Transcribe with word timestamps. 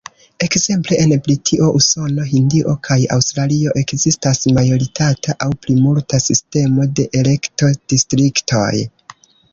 Ekzemple 0.43 0.95
en 1.01 1.11
Britio, 1.25 1.67
Usono, 1.79 2.23
Hindio 2.29 2.73
kaj 2.87 2.97
Aŭstralio 3.17 3.75
ekzistas 3.83 4.41
majoritata 4.57 5.37
aŭ 5.47 5.51
plimulta 5.67 6.21
sistemo 6.29 6.89
de 7.01 7.07
elekto-distriktoj. 7.23 8.75